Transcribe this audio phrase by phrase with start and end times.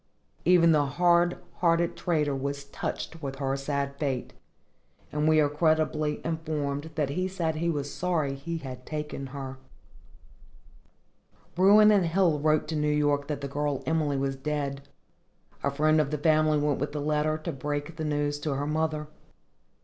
[0.45, 4.33] Even the hard hearted trader was touched with her sad fate,
[5.11, 9.57] and we are credibly informed that he said he was sorry he had taken her.
[11.53, 14.81] Bruin & Hill wrote to New York that the girl Emily was dead.
[15.63, 18.65] A friend of the family went with the letter, to break the news to her
[18.65, 19.05] mother.